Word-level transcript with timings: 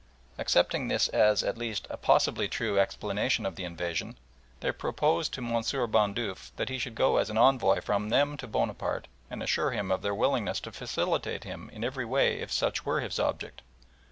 Accepting 0.39 0.87
this 0.87 1.09
as, 1.09 1.43
at 1.43 1.59
least, 1.59 1.85
a 1.91 1.95
possibly 1.95 2.47
true 2.47 2.79
explanation 2.79 3.45
of 3.45 3.55
the 3.55 3.65
invasion, 3.65 4.17
they 4.59 4.71
proposed 4.71 5.31
to 5.35 5.43
Monsieur 5.43 5.85
Bandeuf 5.85 6.51
that 6.55 6.69
he 6.69 6.79
should 6.79 6.95
go 6.95 7.17
as 7.17 7.29
an 7.29 7.37
envoy 7.37 7.81
from 7.81 8.09
them 8.09 8.35
to 8.37 8.47
Bonaparte, 8.47 9.07
and 9.29 9.43
assure 9.43 9.69
him 9.69 9.91
of 9.91 10.01
their 10.01 10.15
willingness 10.15 10.59
to 10.61 10.71
facilitate 10.71 11.43
him 11.43 11.69
in 11.71 11.83
every 11.83 12.03
way 12.03 12.39
if 12.39 12.51
such 12.51 12.83
were 12.83 12.99
his 13.01 13.19
object. 13.19 13.61